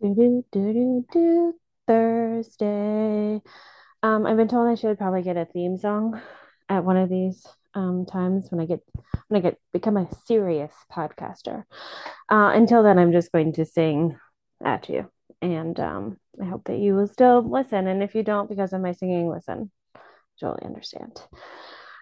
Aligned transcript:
Do 0.00 0.14
do 0.14 0.44
do 0.52 0.72
do 0.72 1.06
do 1.12 1.54
Thursday. 1.86 3.40
Um, 4.02 4.26
I've 4.26 4.36
been 4.36 4.48
told 4.48 4.68
I 4.68 4.74
should 4.74 4.98
probably 4.98 5.22
get 5.22 5.36
a 5.36 5.44
theme 5.46 5.76
song 5.76 6.20
at 6.68 6.84
one 6.84 6.96
of 6.96 7.08
these 7.08 7.46
um 7.74 8.06
times 8.06 8.50
when 8.50 8.60
I 8.60 8.66
get 8.66 8.80
when 9.28 9.38
I 9.38 9.42
get 9.42 9.58
become 9.72 9.96
a 9.96 10.08
serious 10.26 10.72
podcaster. 10.92 11.64
Uh, 12.28 12.52
until 12.54 12.82
then, 12.82 12.98
I'm 12.98 13.12
just 13.12 13.32
going 13.32 13.52
to 13.54 13.64
sing 13.64 14.18
at 14.64 14.88
you, 14.88 15.10
and 15.40 15.78
um, 15.80 16.18
I 16.40 16.46
hope 16.46 16.64
that 16.64 16.78
you 16.78 16.94
will 16.94 17.08
still 17.08 17.42
listen. 17.42 17.86
And 17.86 18.02
if 18.02 18.14
you 18.14 18.22
don't, 18.22 18.48
because 18.48 18.72
of 18.72 18.80
my 18.80 18.92
singing, 18.92 19.28
listen. 19.28 19.70
Totally 20.40 20.66
understand. 20.66 21.22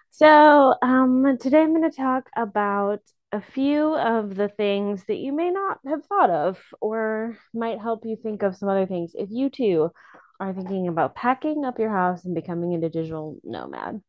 So, 0.09 0.75
um, 0.81 1.37
today 1.39 1.61
I'm 1.61 1.75
going 1.75 1.89
to 1.89 1.95
talk 1.95 2.29
about 2.35 3.01
a 3.33 3.41
few 3.41 3.95
of 3.95 4.35
the 4.35 4.47
things 4.47 5.05
that 5.05 5.17
you 5.17 5.33
may 5.33 5.49
not 5.49 5.79
have 5.87 6.05
thought 6.05 6.29
of 6.29 6.63
or 6.79 7.35
might 7.51 7.81
help 7.81 8.05
you 8.05 8.15
think 8.15 8.43
of 8.43 8.55
some 8.55 8.69
other 8.69 8.85
things 8.85 9.13
if 9.15 9.29
you 9.31 9.49
too 9.49 9.91
are 10.39 10.53
thinking 10.53 10.87
about 10.87 11.15
packing 11.15 11.65
up 11.65 11.79
your 11.79 11.89
house 11.89 12.25
and 12.25 12.35
becoming 12.35 12.75
a 12.75 12.79
digital 12.79 13.37
nomad. 13.43 14.01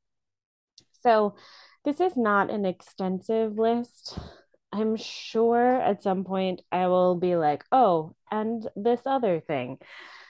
So, 1.01 1.37
this 1.87 2.01
is 2.01 2.17
not 2.17 2.51
an 2.51 2.67
extensive 2.67 3.59
list. 3.59 4.19
I'm 4.73 4.97
sure 4.97 5.81
at 5.81 6.03
some 6.03 6.25
point 6.25 6.61
I 6.71 6.89
will 6.89 7.15
be 7.15 7.37
like, 7.37 7.65
oh, 7.73 8.15
and 8.31 8.67
this 8.77 9.01
other 9.07 9.41
thing. 9.41 9.79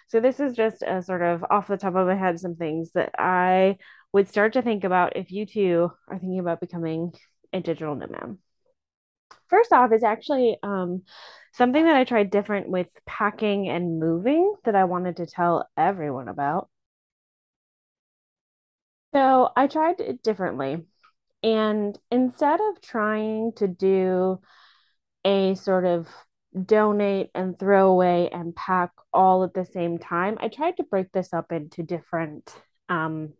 So, 0.07 0.21
this 0.21 0.39
is 0.39 0.55
just 0.55 0.83
a 0.83 1.03
sort 1.03 1.23
of 1.23 1.45
off 1.51 1.67
the 1.67 1.77
top 1.77 1.97
of 1.97 2.07
my 2.07 2.15
head, 2.15 2.39
some 2.39 2.55
things 2.55 2.93
that 2.93 3.11
I 3.19 3.79
would 4.13 4.29
start 4.29 4.53
to 4.53 4.63
think 4.63 4.85
about 4.85 5.17
if 5.17 5.33
you 5.33 5.47
too 5.47 5.91
are 6.07 6.19
thinking 6.19 6.39
about 6.39 6.61
becoming 6.61 7.13
a 7.53 7.61
digital 7.61 7.97
nomad. 7.97 8.39
First 9.49 9.73
off, 9.73 9.93
is 9.93 10.03
actually 10.03 10.59
um, 10.63 11.03
something 11.53 11.85
that 11.85 11.97
I 11.97 12.05
tried 12.05 12.31
different 12.31 12.69
with 12.69 12.89
packing 13.07 13.69
and 13.69 13.99
moving 14.01 14.55
that 14.65 14.75
I 14.75 14.85
wanted 14.85 15.17
to 15.19 15.27
tell 15.27 15.69
everyone 15.77 16.29
about. 16.29 16.69
So 19.15 19.51
I 19.57 19.69
tried 19.69 20.01
it 20.01 20.23
differently. 20.23 20.85
And 21.43 21.97
instead 22.11 22.61
of 22.61 22.81
trying 22.81 23.53
to 23.57 23.69
do 23.69 24.41
a 25.25 25.55
sort 25.55 25.85
of 25.85 26.09
donate 26.65 27.31
and 27.35 27.59
throw 27.59 27.91
away 27.91 28.29
and 28.31 28.57
pack 28.57 28.91
all 29.13 29.45
at 29.45 29.55
the 29.55 29.65
same 29.65 29.99
time, 29.99 30.39
I 30.41 30.49
tried 30.49 30.79
to 30.79 30.85
break 30.85 31.13
this 31.13 31.33
up 31.33 31.53
into 31.53 31.83
different 31.83 32.53
um, 32.89 33.35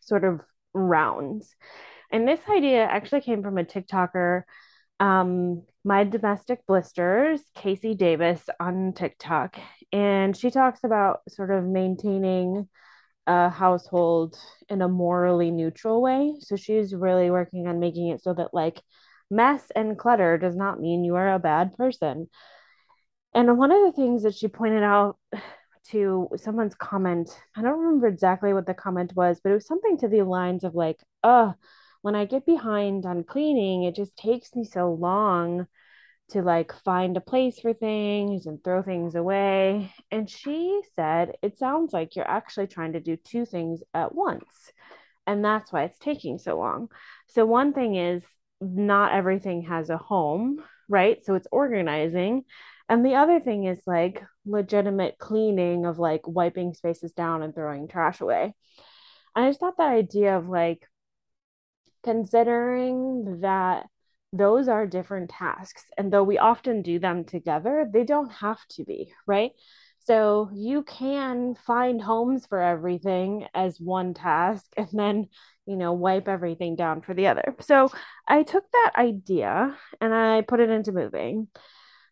sort 0.00 0.24
of 0.24 0.40
rounds. 0.72 1.54
And 2.10 2.26
this 2.26 2.40
idea 2.48 2.82
actually 2.84 3.20
came 3.22 3.42
from 3.42 3.58
a 3.58 3.64
TikToker, 3.64 4.42
um, 5.00 5.62
my 5.82 6.04
domestic 6.04 6.64
blisters, 6.66 7.40
KC 7.56 7.96
Davis 7.96 8.42
on 8.60 8.92
TikTok. 8.92 9.58
And 9.92 10.36
she 10.36 10.50
talks 10.50 10.84
about 10.84 11.20
sort 11.28 11.50
of 11.50 11.64
maintaining 11.64 12.68
a 13.26 13.48
household 13.48 14.36
in 14.68 14.82
a 14.82 14.88
morally 14.88 15.50
neutral 15.50 16.02
way. 16.02 16.34
So 16.40 16.56
she's 16.56 16.94
really 16.94 17.30
working 17.30 17.66
on 17.66 17.80
making 17.80 18.08
it 18.08 18.22
so 18.22 18.34
that 18.34 18.54
like 18.54 18.80
mess 19.30 19.64
and 19.74 19.98
clutter 19.98 20.36
does 20.38 20.54
not 20.54 20.80
mean 20.80 21.04
you 21.04 21.16
are 21.16 21.34
a 21.34 21.38
bad 21.38 21.74
person. 21.76 22.28
And 23.32 23.56
one 23.56 23.72
of 23.72 23.82
the 23.82 23.92
things 23.92 24.24
that 24.24 24.34
she 24.34 24.48
pointed 24.48 24.82
out 24.82 25.16
to 25.90 26.28
someone's 26.36 26.74
comment, 26.74 27.30
I 27.56 27.62
don't 27.62 27.78
remember 27.78 28.06
exactly 28.06 28.52
what 28.52 28.66
the 28.66 28.74
comment 28.74 29.12
was, 29.14 29.40
but 29.42 29.50
it 29.50 29.54
was 29.54 29.66
something 29.66 29.98
to 29.98 30.08
the 30.08 30.22
lines 30.22 30.64
of 30.64 30.74
like, 30.74 30.98
oh, 31.22 31.54
when 32.02 32.14
I 32.14 32.24
get 32.24 32.46
behind 32.46 33.04
on 33.06 33.24
cleaning, 33.24 33.84
it 33.84 33.94
just 33.94 34.16
takes 34.16 34.54
me 34.54 34.64
so 34.64 34.92
long 34.92 35.66
to 36.30 36.42
like 36.42 36.72
find 36.84 37.16
a 37.16 37.20
place 37.20 37.58
for 37.60 37.74
things 37.74 38.46
and 38.46 38.62
throw 38.62 38.82
things 38.82 39.14
away. 39.14 39.92
And 40.10 40.30
she 40.30 40.80
said, 40.94 41.32
It 41.42 41.58
sounds 41.58 41.92
like 41.92 42.16
you're 42.16 42.28
actually 42.28 42.68
trying 42.68 42.94
to 42.94 43.00
do 43.00 43.16
two 43.16 43.44
things 43.44 43.82
at 43.92 44.14
once. 44.14 44.72
And 45.26 45.44
that's 45.44 45.72
why 45.72 45.84
it's 45.84 45.98
taking 45.98 46.38
so 46.38 46.58
long. 46.58 46.88
So, 47.28 47.44
one 47.44 47.72
thing 47.72 47.96
is 47.96 48.24
not 48.60 49.12
everything 49.12 49.62
has 49.62 49.90
a 49.90 49.96
home, 49.98 50.62
right? 50.88 51.18
So, 51.24 51.34
it's 51.34 51.48
organizing. 51.52 52.44
And 52.88 53.04
the 53.04 53.16
other 53.16 53.40
thing 53.40 53.64
is 53.64 53.78
like 53.86 54.22
legitimate 54.46 55.18
cleaning 55.18 55.86
of 55.86 55.98
like 55.98 56.26
wiping 56.26 56.74
spaces 56.74 57.12
down 57.12 57.42
and 57.42 57.54
throwing 57.54 57.86
trash 57.86 58.20
away. 58.20 58.54
And 59.36 59.44
I 59.44 59.48
just 59.48 59.60
thought 59.60 59.76
that 59.76 59.92
idea 59.92 60.36
of 60.36 60.48
like 60.48 60.86
considering 62.02 63.40
that 63.40 63.86
those 64.32 64.68
are 64.68 64.86
different 64.86 65.30
tasks. 65.30 65.84
And 65.98 66.12
though 66.12 66.22
we 66.22 66.38
often 66.38 66.82
do 66.82 66.98
them 66.98 67.24
together, 67.24 67.88
they 67.92 68.04
don't 68.04 68.30
have 68.30 68.64
to 68.70 68.84
be, 68.84 69.12
right? 69.26 69.52
So 70.00 70.50
you 70.54 70.82
can 70.82 71.54
find 71.54 72.00
homes 72.00 72.46
for 72.46 72.60
everything 72.60 73.46
as 73.54 73.80
one 73.80 74.14
task 74.14 74.64
and 74.76 74.88
then, 74.92 75.28
you 75.66 75.76
know, 75.76 75.92
wipe 75.92 76.26
everything 76.26 76.74
down 76.74 77.02
for 77.02 77.12
the 77.12 77.26
other. 77.26 77.54
So 77.60 77.90
I 78.26 78.42
took 78.42 78.64
that 78.72 78.92
idea 78.96 79.76
and 80.00 80.14
I 80.14 80.42
put 80.42 80.60
it 80.60 80.70
into 80.70 80.92
moving. 80.92 81.48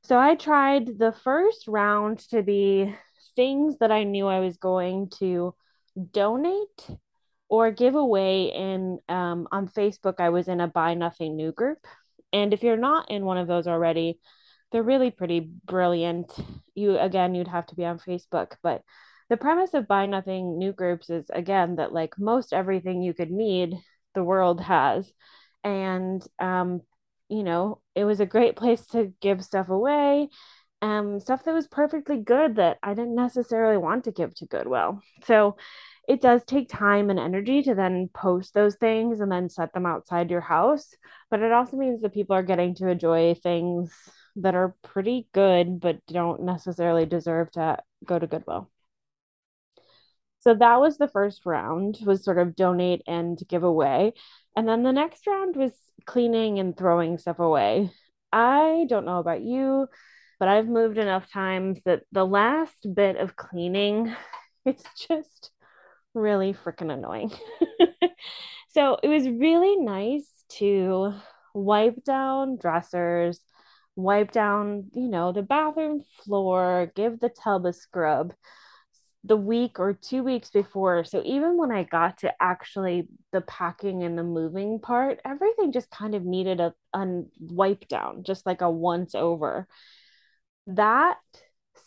So 0.02 0.18
I 0.18 0.34
tried 0.34 0.98
the 0.98 1.12
first 1.24 1.66
round 1.66 2.18
to 2.30 2.42
be 2.42 2.94
things 3.36 3.78
that 3.78 3.90
I 3.92 4.04
knew 4.04 4.26
I 4.26 4.40
was 4.40 4.56
going 4.58 5.10
to 5.18 5.54
donate 6.12 6.88
or 7.48 7.70
give 7.70 7.94
away 7.94 8.52
in 8.54 8.98
um, 9.08 9.48
on 9.50 9.68
Facebook. 9.68 10.14
I 10.18 10.28
was 10.28 10.48
in 10.48 10.60
a 10.60 10.66
buy 10.66 10.94
nothing 10.94 11.36
new 11.36 11.52
group, 11.52 11.78
and 12.32 12.52
if 12.52 12.62
you're 12.62 12.76
not 12.76 13.10
in 13.10 13.24
one 13.24 13.38
of 13.38 13.48
those 13.48 13.66
already, 13.66 14.20
they're 14.70 14.82
really 14.82 15.10
pretty 15.10 15.40
brilliant. 15.40 16.32
You 16.74 16.98
again, 16.98 17.34
you'd 17.34 17.48
have 17.48 17.66
to 17.66 17.74
be 17.74 17.84
on 17.84 17.98
Facebook, 17.98 18.56
but 18.62 18.82
the 19.28 19.36
premise 19.36 19.74
of 19.74 19.88
buy 19.88 20.06
nothing 20.06 20.58
new 20.58 20.72
groups 20.72 21.10
is 21.10 21.30
again 21.30 21.76
that 21.76 21.92
like 21.92 22.18
most 22.18 22.52
everything 22.52 23.02
you 23.02 23.14
could 23.14 23.30
need, 23.30 23.74
the 24.14 24.24
world 24.24 24.60
has, 24.60 25.12
and 25.64 26.22
um, 26.38 26.82
you 27.28 27.42
know, 27.42 27.80
it 27.94 28.04
was 28.04 28.20
a 28.20 28.26
great 28.26 28.56
place 28.56 28.86
to 28.88 29.12
give 29.20 29.44
stuff 29.44 29.68
away. 29.68 30.28
Um, 30.80 31.18
stuff 31.18 31.44
that 31.44 31.54
was 31.54 31.66
perfectly 31.66 32.18
good 32.18 32.56
that 32.56 32.78
I 32.84 32.94
didn't 32.94 33.16
necessarily 33.16 33.76
want 33.76 34.04
to 34.04 34.12
give 34.12 34.32
to 34.36 34.46
Goodwill. 34.46 35.00
So 35.24 35.56
it 36.08 36.22
does 36.22 36.42
take 36.46 36.70
time 36.70 37.10
and 37.10 37.18
energy 37.18 37.62
to 37.62 37.74
then 37.74 38.08
post 38.14 38.54
those 38.54 38.76
things 38.76 39.20
and 39.20 39.30
then 39.30 39.50
set 39.50 39.74
them 39.74 39.84
outside 39.84 40.30
your 40.30 40.40
house. 40.40 40.94
But 41.30 41.42
it 41.42 41.52
also 41.52 41.76
means 41.76 42.00
that 42.00 42.14
people 42.14 42.34
are 42.34 42.42
getting 42.42 42.74
to 42.76 42.88
enjoy 42.88 43.34
things 43.34 43.94
that 44.36 44.54
are 44.54 44.74
pretty 44.82 45.28
good, 45.34 45.80
but 45.80 46.04
don't 46.06 46.44
necessarily 46.44 47.04
deserve 47.04 47.50
to 47.52 47.76
go 48.06 48.18
to 48.18 48.26
Goodwill. 48.26 48.70
So 50.40 50.54
that 50.54 50.80
was 50.80 50.96
the 50.96 51.08
first 51.08 51.44
round 51.44 51.98
was 52.06 52.24
sort 52.24 52.38
of 52.38 52.56
donate 52.56 53.02
and 53.06 53.38
give 53.46 53.62
away. 53.62 54.14
And 54.56 54.66
then 54.66 54.84
the 54.84 54.92
next 54.92 55.26
round 55.26 55.56
was 55.56 55.72
cleaning 56.06 56.58
and 56.58 56.74
throwing 56.74 57.18
stuff 57.18 57.38
away. 57.38 57.90
I 58.32 58.86
don't 58.88 59.04
know 59.04 59.18
about 59.18 59.42
you, 59.42 59.88
but 60.38 60.48
I've 60.48 60.68
moved 60.68 60.96
enough 60.96 61.30
times 61.30 61.80
that 61.84 62.04
the 62.12 62.24
last 62.24 62.86
bit 62.94 63.16
of 63.16 63.36
cleaning 63.36 64.14
it's 64.64 64.84
just 65.06 65.50
really 66.18 66.52
freaking 66.52 66.92
annoying. 66.92 67.32
so 68.68 68.98
it 69.02 69.08
was 69.08 69.28
really 69.28 69.76
nice 69.76 70.28
to 70.58 71.14
wipe 71.54 72.04
down 72.04 72.58
dressers, 72.58 73.40
wipe 73.96 74.32
down, 74.32 74.90
you 74.94 75.08
know, 75.08 75.32
the 75.32 75.42
bathroom 75.42 76.02
floor, 76.24 76.92
give 76.94 77.20
the 77.20 77.28
tub 77.28 77.66
a 77.66 77.72
scrub 77.72 78.32
the 79.24 79.36
week 79.36 79.78
or 79.78 79.92
two 79.92 80.22
weeks 80.22 80.50
before. 80.50 81.04
So 81.04 81.22
even 81.24 81.56
when 81.56 81.72
I 81.72 81.82
got 81.82 82.18
to 82.18 82.32
actually 82.40 83.08
the 83.32 83.40
packing 83.42 84.02
and 84.02 84.16
the 84.16 84.22
moving 84.22 84.78
part, 84.80 85.20
everything 85.24 85.72
just 85.72 85.90
kind 85.90 86.14
of 86.14 86.24
needed 86.24 86.60
a, 86.60 86.72
a 86.94 87.22
wipe 87.38 87.88
down, 87.88 88.22
just 88.22 88.46
like 88.46 88.60
a 88.60 88.70
once 88.70 89.14
over. 89.14 89.66
That 90.68 91.18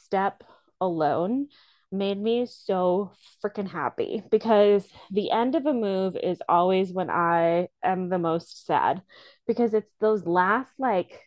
step 0.04 0.44
alone 0.80 1.48
made 1.92 2.18
me 2.22 2.46
so 2.46 3.12
freaking 3.44 3.70
happy 3.70 4.24
because 4.32 4.88
the 5.12 5.32
end 5.32 5.56
of 5.56 5.66
a 5.66 5.74
move 5.74 6.16
is 6.16 6.42
always 6.48 6.92
when 6.92 7.10
I 7.10 7.68
am 7.84 8.10
the 8.10 8.20
most 8.20 8.66
sad 8.66 9.02
because 9.46 9.74
it's 9.74 9.92
those 10.00 10.26
last 10.26 10.72
like 10.80 11.20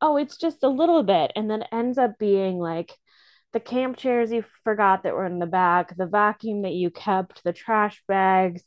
oh 0.00 0.16
it's 0.16 0.36
just 0.36 0.62
a 0.62 0.68
little 0.68 1.02
bit 1.02 1.32
and 1.34 1.50
then 1.50 1.64
ends 1.72 1.96
up 1.96 2.18
being 2.18 2.58
like 2.58 2.92
the 3.54 3.60
camp 3.60 3.96
chairs 3.96 4.32
you 4.32 4.44
forgot 4.64 5.04
that 5.04 5.14
were 5.14 5.24
in 5.24 5.38
the 5.38 5.46
back, 5.46 5.96
the 5.96 6.06
vacuum 6.06 6.62
that 6.62 6.72
you 6.72 6.90
kept, 6.90 7.42
the 7.44 7.52
trash 7.52 8.02
bags, 8.08 8.62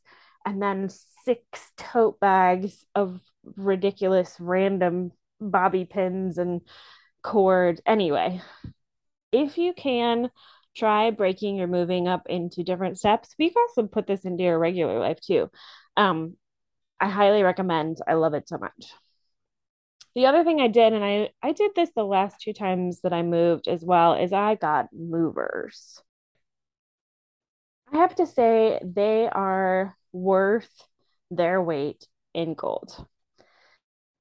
and 0.45 0.61
then 0.61 0.89
six 1.25 1.71
tote 1.75 2.19
bags 2.21 2.85
of 2.95 3.19
ridiculous 3.57 4.37
random 4.39 5.11
bobby 5.41 5.83
pins 5.83 6.37
and 6.37 6.61
cord. 7.21 7.81
Anyway, 7.85 8.41
if 9.33 9.57
you 9.57 9.73
can 9.73 10.31
try 10.77 11.11
breaking 11.11 11.61
or 11.61 11.67
moving 11.67 12.07
up 12.07 12.23
into 12.27 12.63
different 12.63 12.97
steps. 12.99 13.35
We 13.39 13.49
can 13.49 13.61
also 13.69 13.87
put 13.87 14.07
this 14.07 14.25
into 14.25 14.43
your 14.43 14.59
regular 14.59 14.99
life 14.99 15.19
too. 15.19 15.49
Um, 15.97 16.37
I 16.99 17.09
highly 17.09 17.43
recommend. 17.43 17.97
I 18.07 18.13
love 18.15 18.33
it 18.33 18.47
so 18.49 18.57
much. 18.57 18.91
the 20.15 20.25
other 20.25 20.43
thing 20.43 20.59
I 20.59 20.67
did, 20.67 20.93
and 20.93 21.03
I 21.03 21.29
I 21.43 21.51
did 21.53 21.71
this 21.75 21.91
the 21.95 22.03
last 22.03 22.41
two 22.41 22.53
times 22.53 23.01
that 23.01 23.13
I 23.13 23.21
moved 23.23 23.67
as 23.67 23.83
well, 23.85 24.13
is 24.15 24.33
I 24.33 24.55
got 24.55 24.87
movers. 24.93 26.01
I 27.93 27.97
have 27.97 28.15
to 28.15 28.25
say 28.25 28.79
they 28.83 29.27
are 29.27 29.95
worth 30.11 30.87
their 31.31 31.61
weight 31.61 32.07
in 32.33 32.53
gold. 32.53 33.05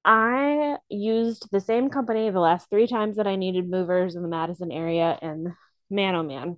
I 0.05 0.77
used 0.89 1.49
the 1.51 1.61
same 1.61 1.91
company 1.91 2.31
the 2.31 2.41
last 2.41 2.71
three 2.71 2.87
times 2.87 3.17
that 3.17 3.27
I 3.27 3.37
needed 3.37 3.69
movers 3.69 4.15
in 4.15 4.23
the 4.23 4.29
Madison 4.29 4.71
area, 4.71 5.19
and 5.21 5.49
man, 5.91 6.15
oh 6.15 6.23
man, 6.23 6.57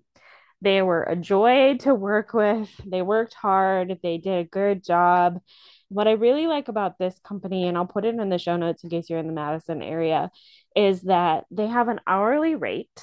they 0.60 0.82
were 0.82 1.02
a 1.02 1.16
joy 1.16 1.76
to 1.78 1.94
work 1.94 2.34
with. 2.34 2.68
They 2.84 3.02
worked 3.02 3.34
hard, 3.34 3.98
they 4.02 4.18
did 4.18 4.38
a 4.38 4.48
good 4.48 4.84
job. 4.84 5.40
What 5.88 6.08
I 6.08 6.12
really 6.12 6.46
like 6.46 6.68
about 6.68 6.98
this 6.98 7.18
company, 7.24 7.66
and 7.66 7.76
I'll 7.78 7.86
put 7.86 8.04
it 8.04 8.14
in 8.14 8.28
the 8.28 8.38
show 8.38 8.56
notes 8.56 8.84
in 8.84 8.90
case 8.90 9.08
you're 9.08 9.18
in 9.18 9.26
the 9.26 9.32
Madison 9.32 9.82
area, 9.82 10.30
is 10.76 11.02
that 11.02 11.44
they 11.50 11.66
have 11.66 11.88
an 11.88 12.00
hourly 12.06 12.54
rate, 12.54 13.02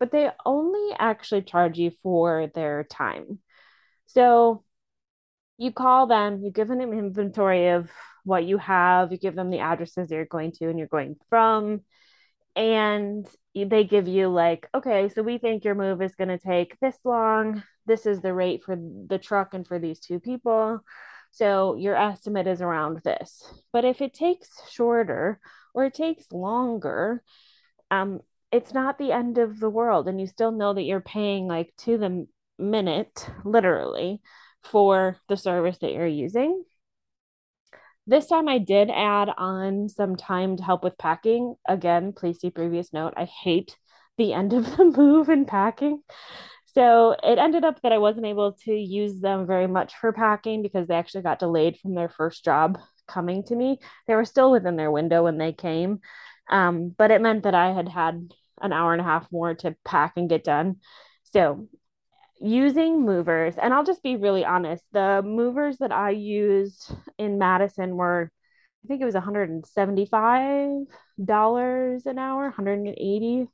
but 0.00 0.10
they 0.10 0.30
only 0.44 0.96
actually 0.98 1.42
charge 1.42 1.78
you 1.78 1.92
for 2.02 2.50
their 2.54 2.84
time. 2.84 3.38
So 4.06 4.64
you 5.58 5.72
call 5.72 6.06
them, 6.06 6.42
you 6.42 6.50
give 6.50 6.68
them 6.68 6.80
an 6.80 6.92
inventory 6.92 7.68
of 7.68 7.90
what 8.24 8.44
you 8.44 8.58
have, 8.58 9.12
you 9.12 9.18
give 9.18 9.36
them 9.36 9.50
the 9.50 9.60
addresses 9.60 10.10
you're 10.10 10.24
going 10.24 10.52
to 10.52 10.68
and 10.68 10.78
you're 10.78 10.88
going 10.88 11.16
from, 11.28 11.82
and 12.56 13.26
they 13.54 13.84
give 13.84 14.08
you 14.08 14.28
like, 14.28 14.68
okay, 14.74 15.08
so 15.08 15.22
we 15.22 15.38
think 15.38 15.64
your 15.64 15.76
move 15.76 16.02
is 16.02 16.16
going 16.16 16.28
to 16.28 16.38
take 16.38 16.78
this 16.80 16.96
long. 17.04 17.62
This 17.86 18.06
is 18.06 18.20
the 18.20 18.34
rate 18.34 18.64
for 18.64 18.76
the 18.76 19.18
truck 19.18 19.54
and 19.54 19.66
for 19.66 19.78
these 19.78 20.00
two 20.00 20.18
people. 20.18 20.80
So 21.30 21.76
your 21.76 21.96
estimate 21.96 22.46
is 22.46 22.60
around 22.60 23.00
this. 23.04 23.44
But 23.72 23.84
if 23.84 24.00
it 24.00 24.14
takes 24.14 24.48
shorter 24.70 25.40
or 25.72 25.84
it 25.84 25.94
takes 25.94 26.32
longer, 26.32 27.22
um, 27.90 28.20
it's 28.50 28.74
not 28.74 28.98
the 28.98 29.12
end 29.12 29.38
of 29.38 29.60
the 29.60 29.70
world. 29.70 30.08
And 30.08 30.20
you 30.20 30.26
still 30.26 30.52
know 30.52 30.74
that 30.74 30.82
you're 30.82 31.00
paying 31.00 31.46
like 31.46 31.72
to 31.78 31.98
the 31.98 32.26
minute, 32.58 33.28
literally, 33.44 34.20
for 34.62 35.16
the 35.28 35.36
service 35.36 35.78
that 35.78 35.92
you're 35.92 36.06
using. 36.06 36.64
This 38.06 38.26
time 38.26 38.48
I 38.48 38.58
did 38.58 38.90
add 38.90 39.30
on 39.36 39.88
some 39.88 40.16
time 40.16 40.56
to 40.56 40.62
help 40.62 40.84
with 40.84 40.98
packing. 40.98 41.54
Again, 41.66 42.12
please 42.12 42.40
see 42.40 42.50
previous 42.50 42.92
note. 42.92 43.14
I 43.16 43.24
hate 43.24 43.76
the 44.18 44.32
end 44.34 44.52
of 44.52 44.76
the 44.76 44.84
move 44.96 45.28
and 45.28 45.46
packing. 45.46 46.02
So 46.66 47.16
it 47.22 47.38
ended 47.38 47.64
up 47.64 47.80
that 47.82 47.92
I 47.92 47.98
wasn't 47.98 48.26
able 48.26 48.52
to 48.64 48.74
use 48.74 49.20
them 49.20 49.46
very 49.46 49.66
much 49.68 49.94
for 49.96 50.12
packing 50.12 50.60
because 50.60 50.88
they 50.88 50.96
actually 50.96 51.22
got 51.22 51.38
delayed 51.38 51.78
from 51.78 51.94
their 51.94 52.08
first 52.08 52.44
job 52.44 52.78
coming 53.06 53.44
to 53.44 53.54
me. 53.54 53.78
They 54.06 54.16
were 54.16 54.24
still 54.24 54.50
within 54.50 54.76
their 54.76 54.90
window 54.90 55.22
when 55.22 55.38
they 55.38 55.52
came. 55.52 56.00
Um, 56.50 56.88
but 56.96 57.10
it 57.10 57.22
meant 57.22 57.44
that 57.44 57.54
I 57.54 57.72
had 57.72 57.88
had 57.88 58.32
an 58.60 58.72
hour 58.72 58.92
and 58.92 59.00
a 59.00 59.04
half 59.04 59.30
more 59.32 59.54
to 59.54 59.76
pack 59.84 60.14
and 60.16 60.28
get 60.28 60.44
done. 60.44 60.76
So 61.24 61.68
using 62.44 63.04
movers, 63.04 63.56
and 63.56 63.72
I'll 63.72 63.84
just 63.84 64.02
be 64.02 64.16
really 64.16 64.44
honest, 64.44 64.84
the 64.92 65.22
movers 65.24 65.78
that 65.78 65.92
I 65.92 66.10
used 66.10 66.92
in 67.18 67.38
Madison 67.38 67.96
were, 67.96 68.30
I 68.84 68.88
think 68.88 69.00
it 69.00 69.06
was 69.06 69.14
$175 69.14 70.86
an 72.06 72.18
hour, 72.18 72.42
180 72.44 73.48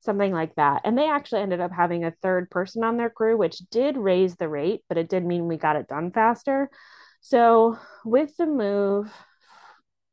something 0.00 0.32
like 0.32 0.54
that. 0.56 0.82
And 0.84 0.98
they 0.98 1.08
actually 1.08 1.40
ended 1.40 1.60
up 1.60 1.72
having 1.72 2.04
a 2.04 2.14
third 2.22 2.50
person 2.50 2.84
on 2.84 2.98
their 2.98 3.08
crew, 3.08 3.36
which 3.38 3.58
did 3.70 3.96
raise 3.96 4.36
the 4.36 4.48
rate, 4.48 4.82
but 4.88 4.98
it 4.98 5.08
did 5.08 5.24
mean 5.24 5.48
we 5.48 5.56
got 5.56 5.76
it 5.76 5.88
done 5.88 6.10
faster. 6.10 6.68
So, 7.22 7.78
with 8.04 8.36
the 8.36 8.44
move 8.44 9.10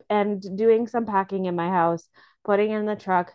and 0.10 0.42
doing 0.57 0.88
some 0.88 1.06
packing 1.06 1.45
in 1.45 1.56
my 1.56 1.69
house, 1.69 2.07
putting 2.45 2.72
in 2.72 2.86
the 2.86 2.95
truck, 2.95 3.33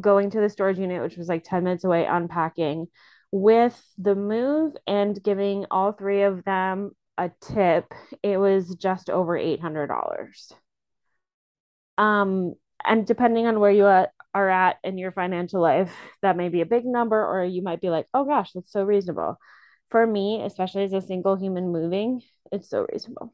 going 0.00 0.30
to 0.30 0.40
the 0.40 0.48
storage 0.48 0.78
unit, 0.78 1.02
which 1.02 1.16
was 1.16 1.28
like 1.28 1.44
10 1.44 1.64
minutes 1.64 1.84
away, 1.84 2.06
unpacking, 2.06 2.86
with 3.30 3.80
the 3.98 4.14
move 4.14 4.74
and 4.86 5.22
giving 5.22 5.66
all 5.70 5.92
three 5.92 6.22
of 6.22 6.44
them 6.44 6.92
a 7.16 7.30
tip, 7.40 7.92
it 8.22 8.38
was 8.38 8.74
just 8.76 9.10
over 9.10 9.36
$800. 9.36 10.52
Um, 11.98 12.54
and 12.84 13.06
depending 13.06 13.46
on 13.46 13.60
where 13.60 13.72
you 13.72 13.84
are 13.84 14.50
at 14.50 14.76
in 14.84 14.98
your 14.98 15.12
financial 15.12 15.60
life, 15.60 15.92
that 16.22 16.36
may 16.36 16.48
be 16.48 16.60
a 16.60 16.66
big 16.66 16.84
number, 16.84 17.20
or 17.20 17.44
you 17.44 17.62
might 17.62 17.80
be 17.80 17.90
like, 17.90 18.06
oh 18.14 18.24
gosh, 18.24 18.52
that's 18.52 18.72
so 18.72 18.84
reasonable. 18.84 19.36
For 19.90 20.06
me, 20.06 20.42
especially 20.44 20.84
as 20.84 20.92
a 20.92 21.00
single 21.00 21.36
human 21.36 21.72
moving, 21.72 22.22
it's 22.52 22.68
so 22.70 22.86
reasonable. 22.92 23.32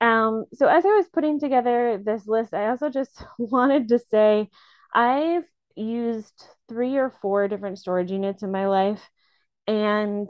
Um, 0.00 0.46
so 0.54 0.66
as 0.66 0.84
I 0.84 0.88
was 0.88 1.06
putting 1.12 1.38
together 1.38 2.00
this 2.04 2.26
list, 2.26 2.52
I 2.52 2.68
also 2.68 2.90
just 2.90 3.24
wanted 3.38 3.88
to 3.88 3.98
say 3.98 4.50
I've 4.92 5.44
used 5.76 6.44
three 6.68 6.96
or 6.96 7.10
four 7.10 7.48
different 7.48 7.78
storage 7.78 8.10
units 8.10 8.42
in 8.42 8.50
my 8.50 8.66
life. 8.66 9.08
And 9.66 10.28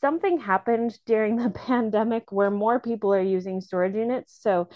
something 0.00 0.38
happened 0.38 0.98
during 1.06 1.36
the 1.36 1.50
pandemic 1.50 2.32
where 2.32 2.50
more 2.50 2.80
people 2.80 3.12
are 3.12 3.22
using 3.22 3.60
storage 3.60 3.94
units. 3.94 4.38
So 4.40 4.68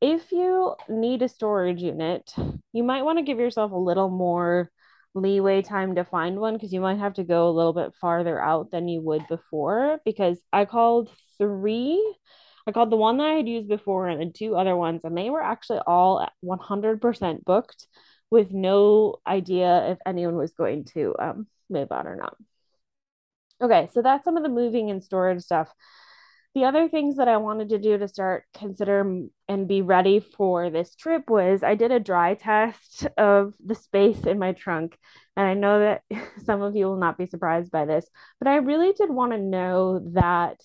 if 0.00 0.30
you 0.30 0.74
need 0.88 1.22
a 1.22 1.28
storage 1.28 1.82
unit, 1.82 2.32
you 2.72 2.84
might 2.84 3.02
want 3.02 3.18
to 3.18 3.24
give 3.24 3.38
yourself 3.38 3.72
a 3.72 3.76
little 3.76 4.10
more 4.10 4.70
leeway 5.14 5.62
time 5.62 5.96
to 5.96 6.04
find 6.04 6.38
one 6.38 6.54
because 6.54 6.72
you 6.72 6.80
might 6.80 6.98
have 6.98 7.14
to 7.14 7.24
go 7.24 7.48
a 7.48 7.50
little 7.50 7.72
bit 7.72 7.94
farther 8.00 8.40
out 8.40 8.70
than 8.70 8.88
you 8.88 9.00
would 9.00 9.26
before. 9.28 9.98
Because 10.04 10.38
I 10.52 10.64
called 10.66 11.10
three, 11.38 12.00
I 12.66 12.72
called 12.72 12.90
the 12.90 12.96
one 12.96 13.18
that 13.18 13.26
I 13.26 13.34
had 13.34 13.48
used 13.48 13.68
before 13.68 14.08
and 14.08 14.20
the 14.20 14.32
two 14.32 14.54
other 14.54 14.76
ones, 14.76 15.02
and 15.04 15.16
they 15.16 15.30
were 15.30 15.42
actually 15.42 15.80
all 15.86 16.28
100% 16.44 17.44
booked 17.44 17.86
with 18.30 18.52
no 18.52 19.16
idea 19.26 19.92
if 19.92 19.98
anyone 20.06 20.36
was 20.36 20.52
going 20.52 20.84
to 20.84 21.14
um, 21.18 21.46
move 21.70 21.90
out 21.92 22.06
or 22.06 22.16
not. 22.16 22.36
Okay, 23.60 23.88
so 23.92 24.02
that's 24.02 24.24
some 24.24 24.36
of 24.36 24.42
the 24.42 24.48
moving 24.48 24.90
and 24.90 25.02
storage 25.02 25.42
stuff. 25.42 25.72
The 26.54 26.64
other 26.64 26.88
things 26.88 27.16
that 27.16 27.28
I 27.28 27.36
wanted 27.36 27.68
to 27.70 27.78
do 27.78 27.98
to 27.98 28.08
start 28.08 28.44
consider 28.56 29.26
and 29.48 29.68
be 29.68 29.82
ready 29.82 30.20
for 30.20 30.70
this 30.70 30.94
trip 30.94 31.28
was 31.28 31.62
I 31.62 31.74
did 31.74 31.92
a 31.92 32.00
dry 32.00 32.34
test 32.34 33.06
of 33.16 33.54
the 33.64 33.74
space 33.74 34.24
in 34.24 34.38
my 34.38 34.52
trunk. 34.52 34.96
And 35.36 35.46
I 35.46 35.54
know 35.54 35.80
that 35.80 36.02
some 36.44 36.62
of 36.62 36.74
you 36.74 36.86
will 36.86 36.96
not 36.96 37.18
be 37.18 37.26
surprised 37.26 37.70
by 37.70 37.84
this, 37.84 38.08
but 38.40 38.48
I 38.48 38.56
really 38.56 38.92
did 38.92 39.10
want 39.10 39.32
to 39.32 39.38
know 39.38 40.00
that 40.14 40.60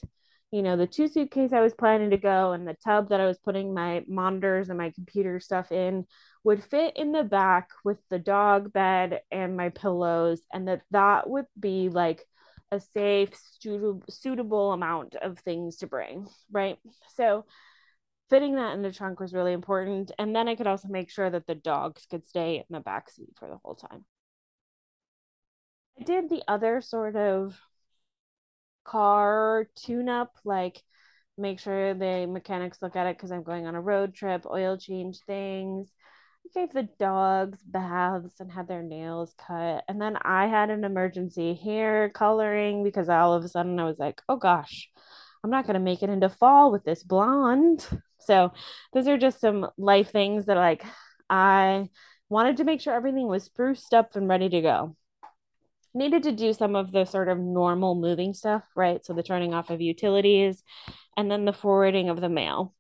you 0.54 0.62
know, 0.62 0.78
the 0.78 0.86
two 0.86 1.08
suitcase 1.08 1.52
I 1.52 1.62
was 1.62 1.74
planning 1.74 2.12
to 2.12 2.18
go 2.18 2.52
and 2.52 2.68
the 2.68 2.76
tub 2.76 3.10
that 3.10 3.20
I 3.20 3.26
was 3.26 3.40
putting 3.40 3.74
my 3.74 4.04
monitors 4.08 4.70
and 4.70 4.78
my 4.78 4.92
computer 4.92 5.40
stuff 5.40 5.72
in 5.72 6.06
would 6.44 6.64
fit 6.64 6.98
in 6.98 7.12
the 7.12 7.24
back 7.24 7.70
with 7.84 7.98
the 8.10 8.20
dog 8.20 8.74
bed 8.74 9.22
and 9.32 9.56
my 9.56 9.70
pillows, 9.70 10.42
and 10.52 10.68
that 10.68 10.82
that 10.92 11.30
would 11.30 11.46
be 11.60 11.90
like 11.90 12.26
a 12.72 12.80
safe, 12.80 13.30
suitable, 14.10 14.74
amount 14.74 15.16
of 15.16 15.40
things 15.40 15.78
to 15.78 15.88
bring, 15.88 16.28
right? 16.52 16.80
So, 17.16 17.46
fitting 18.30 18.56
that 18.56 18.74
in 18.74 18.82
the 18.82 18.92
trunk 18.92 19.20
was 19.20 19.34
really 19.34 19.54
important. 19.54 20.12
And 20.18 20.36
then 20.36 20.48
I 20.48 20.56
could 20.56 20.68
also 20.68 20.88
make 20.88 21.12
sure 21.12 21.30
that 21.30 21.46
the 21.46 21.56
dogs 21.56 22.08
could 22.10 22.26
stay 22.26 22.58
in 22.58 22.66
the 22.70 22.80
back 22.80 23.10
seat 23.10 23.30
for 23.38 23.48
the 23.48 23.60
whole 23.64 23.76
time. 23.76 24.06
I 26.00 26.04
did 26.04 26.30
the 26.30 26.42
other 26.48 26.82
sort 26.82 27.16
of 27.16 27.60
car 28.84 29.68
tune 29.76 30.10
up, 30.10 30.36
like 30.44 30.82
make 31.38 31.60
sure 31.60 31.94
the 31.94 32.28
mechanics 32.28 32.82
look 32.82 32.96
at 32.96 33.08
it 33.08 33.18
because 33.18 33.32
I'm 33.32 33.44
going 33.44 33.68
on 33.68 33.76
a 33.76 33.82
road 33.82 34.14
trip, 34.14 34.46
oil 34.46 34.78
change 34.78 35.20
things. 35.26 35.92
I 36.46 36.60
gave 36.60 36.74
the 36.74 36.90
dogs 37.00 37.60
baths 37.64 38.40
and 38.40 38.52
had 38.52 38.68
their 38.68 38.84
nails 38.84 39.34
cut. 39.38 39.84
And 39.88 40.02
then 40.02 40.18
I 40.22 40.48
had 40.48 40.70
an 40.70 40.84
emergency 40.84 41.54
hair 41.54 42.10
coloring 42.10 42.84
because 42.84 43.10
all 43.10 43.34
of 43.34 43.44
a 43.44 43.48
sudden 43.48 43.80
I 43.80 43.86
was 43.86 44.00
like, 44.00 44.22
oh 44.30 44.38
gosh, 44.38 44.90
I'm 45.44 45.50
not 45.50 45.66
going 45.66 45.76
to 45.76 45.80
make 45.80 46.04
it 46.04 46.10
into 46.10 46.30
fall 46.30 46.72
with 46.72 46.84
this 46.84 47.04
blonde. 47.04 47.88
So 48.26 48.54
those 48.94 49.06
are 49.10 49.18
just 49.18 49.42
some 49.42 49.68
life 49.78 50.12
things 50.12 50.46
that 50.46 50.56
like 50.56 50.86
I 51.30 51.90
wanted 52.30 52.56
to 52.56 52.64
make 52.64 52.80
sure 52.80 52.94
everything 52.94 53.28
was 53.28 53.44
spruced 53.44 53.94
up 53.94 54.16
and 54.16 54.30
ready 54.30 54.48
to 54.48 54.62
go 54.62 54.96
needed 55.94 56.24
to 56.24 56.32
do 56.32 56.54
some 56.54 56.76
of 56.76 56.92
the 56.92 57.06
sort 57.06 57.30
of 57.30 57.38
normal 57.40 57.96
moving 57.96 58.34
stuff, 58.34 58.64
right? 58.76 59.06
So 59.06 59.14
the 59.14 59.24
turning 59.24 59.54
off 59.54 59.70
of 59.70 59.82
utilities 59.82 60.64
and 61.16 61.30
then 61.30 61.46
the 61.46 61.54
forwarding 61.54 62.10
of 62.10 62.20
the 62.20 62.30
mail. 62.30 62.74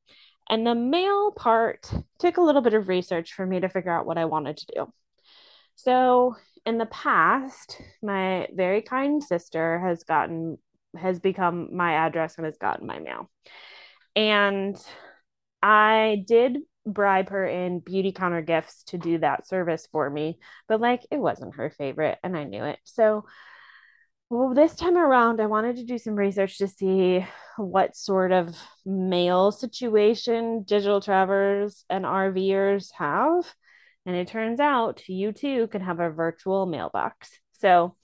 And 0.49 0.65
the 0.67 0.75
mail 0.75 1.31
part 1.31 1.89
took 2.19 2.37
a 2.37 2.41
little 2.41 2.61
bit 2.61 2.73
of 2.73 2.87
research 2.87 3.33
for 3.33 3.45
me 3.45 3.59
to 3.59 3.69
figure 3.69 3.91
out 3.91 4.05
what 4.05 4.17
I 4.17 4.25
wanted 4.25 4.57
to 4.57 4.65
do. 4.75 4.93
So 5.75 6.35
in 6.65 6.77
the 6.77 6.85
past, 6.85 7.81
my 8.01 8.47
very 8.53 8.81
kind 8.81 9.23
sister 9.23 9.79
has 9.79 10.03
gotten 10.03 10.57
has 10.97 11.19
become 11.19 11.75
my 11.75 11.93
address 11.93 12.35
and 12.37 12.45
has 12.45 12.57
gotten 12.57 12.85
my 12.85 12.99
mail. 12.99 13.29
And 14.15 14.77
I 15.63 16.23
did 16.27 16.59
bribe 16.85 17.29
her 17.29 17.45
in 17.45 17.81
Beautycounter 17.81 18.45
gifts 18.45 18.83
to 18.85 18.97
do 18.97 19.17
that 19.19 19.47
service 19.47 19.87
for 19.91 20.09
me 20.09 20.37
but 20.67 20.81
like 20.81 21.01
it 21.11 21.17
wasn't 21.17 21.55
her 21.55 21.69
favorite 21.69 22.17
and 22.23 22.35
i 22.35 22.43
knew 22.43 22.63
it 22.65 22.77
so 22.83 23.23
Well, 24.35 24.55
this 24.55 24.73
time 24.73 24.97
around, 24.97 25.39
I 25.39 25.45
wanted 25.45 25.75
to 25.75 25.83
do 25.83 25.99
some 25.99 26.15
research 26.15 26.57
to 26.57 26.67
see 26.67 27.23
what 27.55 27.95
sort 27.95 28.31
of 28.31 28.57
mail 28.83 29.51
situation 29.51 30.63
digital 30.63 31.01
travelers 31.01 31.85
and 31.87 32.03
RVers 32.03 32.87
have. 32.97 33.53
And 34.07 34.15
it 34.15 34.27
turns 34.27 34.59
out 34.59 35.07
you 35.07 35.33
too 35.33 35.67
can 35.67 35.81
have 35.81 35.99
a 35.99 36.09
virtual 36.09 36.65
mailbox. 36.65 37.29
So 37.59 37.95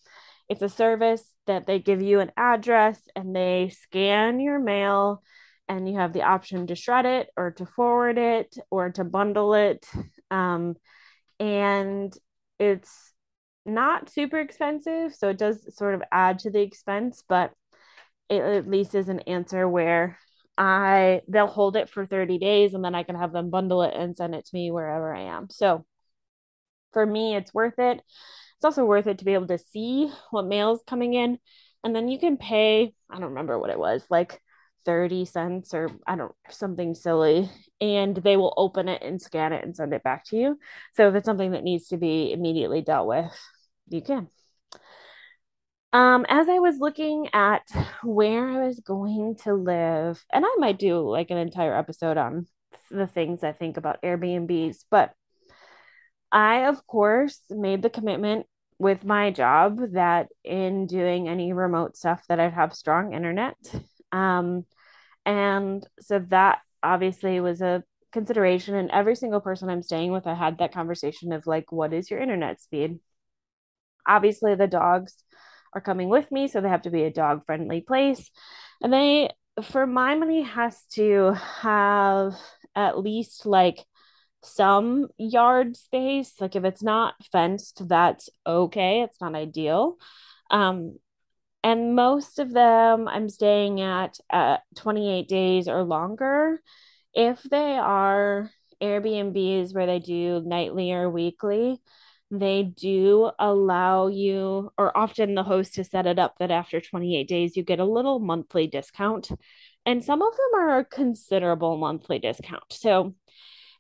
it's 0.48 0.62
a 0.62 0.70
service 0.70 1.28
that 1.48 1.66
they 1.66 1.80
give 1.80 2.00
you 2.00 2.20
an 2.20 2.32
address 2.38 3.02
and 3.16 3.36
they 3.36 3.70
scan 3.70 4.40
your 4.40 4.60
mail, 4.60 5.24
and 5.68 5.90
you 5.90 5.98
have 5.98 6.14
the 6.14 6.22
option 6.22 6.68
to 6.68 6.76
shred 6.76 7.08
it 7.08 7.32
or 7.38 7.50
to 7.54 7.66
forward 7.66 8.20
it 8.20 8.56
or 8.70 8.92
to 8.92 9.04
bundle 9.04 9.56
it. 9.56 9.84
Um, 10.30 10.76
and 11.40 12.14
it's 12.60 13.14
not 13.70 14.10
super 14.10 14.40
expensive. 14.40 15.16
So 15.16 15.30
it 15.30 15.38
does 15.38 15.76
sort 15.76 15.96
of 15.96 16.04
add 16.12 16.40
to 16.40 16.52
the 16.52 16.62
expense, 16.62 17.24
but 17.28 17.54
it 18.30 18.42
at 18.42 18.68
least 18.68 18.96
is 18.96 19.10
an 19.10 19.22
answer 19.22 19.68
where 19.68 20.18
I 20.58 21.22
they'll 21.28 21.48
hold 21.48 21.78
it 21.78 21.90
for 21.90 22.06
30 22.06 22.38
days 22.38 22.74
and 22.74 22.84
then 22.84 22.96
I 22.96 23.04
can 23.04 23.16
have 23.16 23.32
them 23.32 23.50
bundle 23.50 23.82
it 23.84 23.94
and 23.96 24.16
send 24.16 24.36
it 24.36 24.46
to 24.46 24.56
me 24.56 24.72
wherever 24.72 25.14
I 25.16 25.22
am. 25.22 25.50
So 25.50 25.86
for 26.94 27.06
me, 27.06 27.36
it's 27.36 27.54
worth 27.54 27.80
it. 27.80 28.02
It's 28.58 28.66
also 28.66 28.86
worth 28.86 29.08
it 29.08 29.20
to 29.20 29.26
be 29.26 29.34
able 29.34 29.48
to 29.48 29.58
see 29.58 30.12
what 30.32 30.46
mail 30.46 30.74
is 30.74 30.82
coming 30.86 31.14
in. 31.14 31.40
And 31.84 31.96
then 31.96 32.10
you 32.10 32.20
can 32.20 32.38
pay, 32.38 32.94
I 33.10 33.16
don't 33.16 33.30
remember 33.30 33.58
what 33.58 33.70
it 33.70 33.80
was, 33.80 34.04
like 34.10 34.42
30 34.86 35.26
cents 35.26 35.74
or 35.74 35.90
I 36.08 36.16
don't 36.16 36.34
something 36.50 36.96
silly 36.96 37.50
and 37.80 38.16
they 38.18 38.38
will 38.38 38.54
open 38.58 38.90
it 38.90 39.02
and 39.02 39.22
scan 39.22 39.54
it 39.54 39.64
and 39.64 39.76
send 39.76 39.94
it 39.94 40.04
back 40.04 40.26
to 40.26 40.38
you. 40.38 40.60
So 40.94 41.08
if 41.08 41.16
it's 41.16 41.26
something 41.26 41.52
that 41.52 41.64
needs 41.64 41.88
to 41.90 41.98
be 41.98 42.32
immediately 42.34 42.82
dealt 42.82 43.08
with, 43.08 43.32
you 43.90 44.02
can. 44.02 44.28
Um, 45.92 46.26
as 46.30 46.48
I 46.48 46.60
was 46.60 46.78
looking 46.78 47.30
at 47.34 47.64
where 48.04 48.48
I 48.48 48.68
was 48.68 48.80
going 48.80 49.38
to 49.44 49.54
live, 49.54 50.24
and 50.32 50.46
I 50.46 50.56
might 50.58 50.78
do 50.78 51.00
like 51.00 51.32
an 51.32 51.38
entire 51.38 51.76
episode 51.76 52.18
on 52.18 52.48
the 52.92 53.08
things 53.08 53.44
I 53.44 53.54
think 53.54 53.78
about 53.78 54.02
Airbnbs, 54.04 54.86
but 54.92 55.14
I, 56.32 56.68
of 56.68 56.86
course, 56.86 57.40
made 57.50 57.82
the 57.82 57.90
commitment 57.90 58.46
with 58.78 59.04
my 59.04 59.32
job 59.32 59.80
that 59.94 60.28
in 60.44 60.86
doing 60.86 61.28
any 61.28 61.54
remote 61.54 61.98
stuff 61.98 62.24
that 62.30 62.40
I'd 62.40 62.54
have 62.54 62.74
strong 62.74 63.14
internet. 63.14 63.58
Um, 64.12 64.66
and 65.26 65.86
so 66.00 66.20
that 66.30 66.60
obviously 66.82 67.40
was 67.40 67.62
a 67.62 67.84
consideration. 68.12 68.76
And 68.76 68.90
every 68.92 69.16
single 69.16 69.42
person 69.42 69.70
I'm 69.70 69.84
staying 69.84 70.12
with, 70.12 70.28
I 70.28 70.34
had 70.34 70.60
that 70.60 70.74
conversation 70.74 71.34
of 71.34 71.46
like, 71.46 71.72
what 71.72 71.94
is 71.94 72.10
your 72.10 72.20
internet 72.20 72.62
speed? 72.62 73.00
Obviously, 74.08 74.56
the 74.56 74.68
dogs 74.68 75.16
are 75.74 75.82
coming 75.82 76.10
with 76.10 76.32
me, 76.32 76.48
so 76.48 76.62
they 76.62 76.70
have 76.70 76.84
to 76.84 76.90
be 76.90 77.04
a 77.04 77.12
dog 77.12 77.46
friendly 77.46 77.82
place. 77.82 78.30
And 78.82 78.92
they, 78.92 79.30
for 79.64 79.86
my 79.86 80.16
money, 80.16 80.42
has 80.44 80.84
to 80.94 81.34
have 81.62 82.36
at 82.76 83.00
least 83.00 83.46
like 83.46 83.86
some 84.44 85.08
yard 85.18 85.76
space. 85.78 86.34
Like 86.40 86.56
if 86.56 86.64
it's 86.64 86.84
not 86.84 87.16
fenced, 87.32 87.88
that's 87.88 88.30
okay. 88.46 89.02
It's 89.02 89.20
not 89.22 89.36
ideal. 89.36 89.98
Um, 90.50 90.98
and 91.64 91.96
most 91.96 92.40
of 92.40 92.54
them 92.54 93.08
I'm 93.08 93.30
staying 93.30 93.82
at 93.82 94.18
at 94.30 94.62
28 94.78 95.28
days 95.28 95.68
or 95.68 95.84
longer. 95.84 96.62
If 97.14 97.44
they 97.44 97.76
are 97.76 98.50
Airbnbs 98.82 99.74
where 99.74 99.86
they 99.86 100.00
do 100.00 100.42
nightly 100.46 100.94
or 100.94 101.10
weekly, 101.10 101.82
they 102.32 102.64
do 102.64 103.32
allow 103.40 104.08
you, 104.08 104.72
or 104.78 104.96
often 104.96 105.36
the 105.36 105.44
host 105.44 105.78
has 105.78 105.90
set 105.90 106.06
it 106.06 106.20
up 106.20 106.38
that 106.40 106.52
after 106.52 106.80
28 106.80 107.28
days, 107.28 107.58
you 107.58 107.64
get 107.64 107.80
a 107.80 107.86
little 107.86 108.20
monthly 108.20 108.68
discount. 108.68 109.32
And 109.86 110.04
some 110.04 110.22
of 110.22 110.32
them 110.32 110.62
are 110.62 110.80
a 110.80 110.86
considerable 110.86 111.78
monthly 111.78 112.20
discount. 112.20 112.72
So 112.72 113.16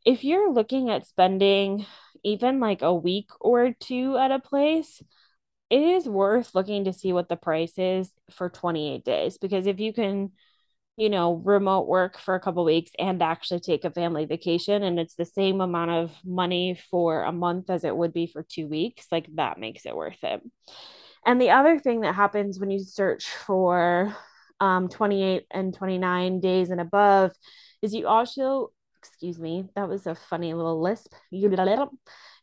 if 0.05 0.23
you're 0.23 0.51
looking 0.51 0.89
at 0.89 1.07
spending 1.07 1.85
even 2.23 2.59
like 2.59 2.81
a 2.81 2.93
week 2.93 3.29
or 3.39 3.73
two 3.79 4.17
at 4.17 4.31
a 4.31 4.39
place, 4.39 5.01
it 5.69 5.81
is 5.81 6.07
worth 6.07 6.55
looking 6.55 6.85
to 6.85 6.93
see 6.93 7.13
what 7.13 7.29
the 7.29 7.35
price 7.35 7.77
is 7.77 8.11
for 8.31 8.49
28 8.49 9.03
days 9.03 9.37
because 9.37 9.67
if 9.67 9.79
you 9.79 9.93
can 9.93 10.31
you 10.99 11.09
know 11.09 11.35
remote 11.45 11.87
work 11.87 12.19
for 12.19 12.35
a 12.35 12.39
couple 12.41 12.65
weeks 12.65 12.91
and 12.99 13.23
actually 13.23 13.61
take 13.61 13.85
a 13.85 13.89
family 13.89 14.25
vacation 14.25 14.83
and 14.83 14.99
it's 14.99 15.15
the 15.15 15.25
same 15.25 15.61
amount 15.61 15.89
of 15.89 16.13
money 16.25 16.77
for 16.91 17.23
a 17.23 17.31
month 17.31 17.69
as 17.69 17.85
it 17.85 17.95
would 17.95 18.11
be 18.13 18.27
for 18.27 18.43
2 18.43 18.67
weeks 18.67 19.07
like 19.09 19.27
that 19.35 19.57
makes 19.57 19.85
it 19.85 19.95
worth 19.95 20.21
it. 20.23 20.41
And 21.25 21.41
the 21.41 21.51
other 21.51 21.79
thing 21.79 22.01
that 22.01 22.15
happens 22.15 22.59
when 22.59 22.69
you 22.69 22.79
search 22.83 23.27
for 23.29 24.13
um, 24.59 24.89
28 24.89 25.45
and 25.51 25.73
29 25.73 26.41
days 26.41 26.69
and 26.69 26.81
above 26.81 27.31
is 27.81 27.93
you 27.93 28.05
also 28.07 28.71
excuse 29.01 29.39
me 29.39 29.63
that 29.75 29.87
was 29.87 30.05
a 30.05 30.15
funny 30.15 30.53
little 30.53 30.81
lisp. 30.81 31.13
You 31.31 31.49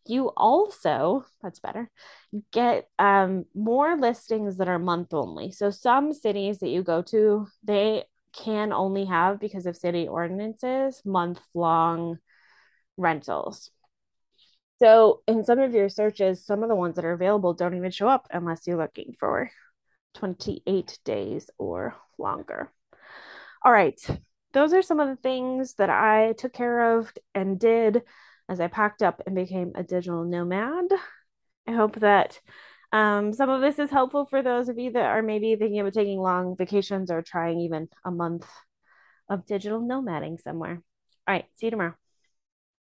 you 0.06 0.28
also 0.36 1.26
that's 1.42 1.60
better 1.60 1.90
get 2.52 2.88
um, 2.98 3.44
more 3.54 3.98
listings 3.98 4.56
that 4.56 4.68
are 4.68 4.78
month 4.78 5.12
only. 5.12 5.50
So 5.50 5.70
some 5.70 6.14
cities 6.14 6.60
that 6.60 6.68
you 6.68 6.82
go 6.82 7.02
to 7.02 7.48
they 7.62 8.04
can 8.36 8.72
only 8.72 9.04
have 9.04 9.40
because 9.40 9.66
of 9.66 9.76
city 9.76 10.06
ordinances 10.08 11.02
month 11.04 11.40
long 11.54 12.18
rentals 12.96 13.70
so 14.78 15.22
in 15.26 15.44
some 15.44 15.58
of 15.58 15.74
your 15.74 15.88
searches 15.88 16.44
some 16.44 16.62
of 16.62 16.68
the 16.68 16.74
ones 16.74 16.96
that 16.96 17.04
are 17.04 17.12
available 17.12 17.54
don't 17.54 17.76
even 17.76 17.90
show 17.90 18.08
up 18.08 18.26
unless 18.30 18.66
you're 18.66 18.76
looking 18.76 19.14
for 19.18 19.50
28 20.14 20.98
days 21.04 21.50
or 21.58 21.94
longer 22.18 22.70
all 23.64 23.72
right 23.72 24.00
those 24.52 24.72
are 24.72 24.82
some 24.82 25.00
of 25.00 25.08
the 25.08 25.16
things 25.16 25.74
that 25.74 25.90
i 25.90 26.32
took 26.38 26.52
care 26.52 26.98
of 26.98 27.12
and 27.34 27.58
did 27.58 28.02
as 28.48 28.60
I 28.60 28.68
packed 28.68 29.02
up 29.02 29.22
and 29.26 29.34
became 29.34 29.72
a 29.74 29.82
digital 29.82 30.24
nomad. 30.24 30.86
I 31.66 31.72
hope 31.72 31.96
that 31.96 32.40
um, 32.92 33.32
some 33.32 33.50
of 33.50 33.60
this 33.60 33.78
is 33.78 33.90
helpful 33.90 34.26
for 34.26 34.42
those 34.42 34.68
of 34.68 34.78
you 34.78 34.92
that 34.92 35.04
are 35.04 35.22
maybe 35.22 35.54
thinking 35.56 35.80
about 35.80 35.94
taking 35.94 36.18
long 36.18 36.56
vacations 36.56 37.10
or 37.10 37.22
trying 37.22 37.60
even 37.60 37.88
a 38.04 38.10
month 38.10 38.46
of 39.28 39.46
digital 39.46 39.80
nomading 39.80 40.40
somewhere. 40.40 40.82
All 41.26 41.34
right, 41.34 41.46
see 41.54 41.66
you 41.66 41.70
tomorrow. 41.72 41.94